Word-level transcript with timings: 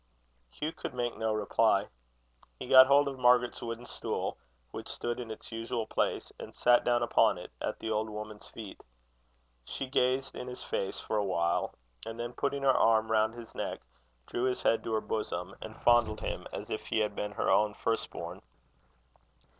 '"Hugh 0.59 0.71
could 0.71 0.95
make 0.95 1.15
no 1.15 1.31
reply. 1.31 1.87
He 2.57 2.67
got 2.67 2.87
hold 2.87 3.07
of 3.07 3.19
Margaret's 3.19 3.59
creepie, 3.59 4.35
which 4.71 4.87
stood 4.89 5.19
in 5.19 5.29
its 5.29 5.51
usual 5.51 5.85
place, 5.85 6.31
and 6.39 6.55
sat 6.55 6.83
down 6.83 7.03
upon 7.03 7.37
it, 7.37 7.51
at 7.61 7.77
the 7.77 7.91
old 7.91 8.09
woman's 8.09 8.49
feet. 8.49 8.81
She 9.63 9.85
gazed 9.85 10.33
in 10.35 10.47
his 10.47 10.63
face 10.63 10.99
for 10.99 11.17
a 11.17 11.23
while, 11.23 11.75
and 12.03 12.19
then, 12.19 12.33
putting 12.33 12.63
her 12.63 12.71
arm 12.73 13.11
round 13.11 13.35
his 13.35 13.53
neck, 13.53 13.81
drew 14.25 14.45
his 14.45 14.63
head 14.63 14.83
to 14.85 14.93
her 14.93 15.01
bosom, 15.01 15.55
and 15.61 15.79
fondled 15.83 16.21
him 16.21 16.47
as 16.51 16.71
if 16.71 16.87
he 16.87 16.97
had 17.01 17.13
been 17.15 17.33
her 17.33 17.51
own 17.51 17.75
first 17.75 18.09
born. 18.09 18.41